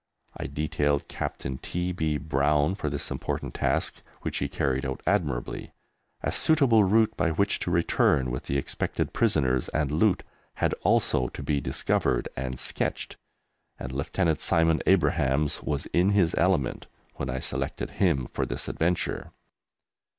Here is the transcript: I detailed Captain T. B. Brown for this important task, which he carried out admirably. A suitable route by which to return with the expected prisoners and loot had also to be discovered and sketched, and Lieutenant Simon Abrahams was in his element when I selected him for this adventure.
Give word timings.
I 0.35 0.47
detailed 0.47 1.07
Captain 1.07 1.59
T. 1.59 1.91
B. 1.91 2.17
Brown 2.17 2.73
for 2.73 2.89
this 2.89 3.11
important 3.11 3.53
task, 3.53 4.01
which 4.23 4.39
he 4.39 4.47
carried 4.49 4.83
out 4.83 5.03
admirably. 5.05 5.73
A 6.23 6.31
suitable 6.31 6.83
route 6.83 7.15
by 7.15 7.29
which 7.29 7.59
to 7.59 7.69
return 7.69 8.31
with 8.31 8.45
the 8.45 8.57
expected 8.57 9.13
prisoners 9.13 9.69
and 9.69 9.91
loot 9.91 10.23
had 10.55 10.73
also 10.81 11.27
to 11.27 11.43
be 11.43 11.61
discovered 11.61 12.27
and 12.35 12.59
sketched, 12.59 13.17
and 13.77 13.91
Lieutenant 13.91 14.41
Simon 14.41 14.81
Abrahams 14.87 15.61
was 15.61 15.85
in 15.93 16.09
his 16.17 16.33
element 16.35 16.87
when 17.17 17.29
I 17.29 17.37
selected 17.39 17.91
him 18.01 18.25
for 18.25 18.43
this 18.47 18.67
adventure. 18.67 19.31